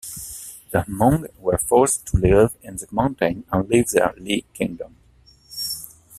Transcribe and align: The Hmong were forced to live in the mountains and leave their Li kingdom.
The 0.71 0.79
Hmong 0.79 1.31
were 1.37 1.59
forced 1.59 2.07
to 2.07 2.17
live 2.17 2.55
in 2.63 2.75
the 2.75 2.87
mountains 2.89 3.45
and 3.51 3.69
leave 3.69 3.91
their 3.91 4.11
Li 4.17 4.43
kingdom. 4.51 4.95